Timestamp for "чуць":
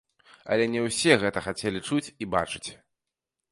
1.87-2.13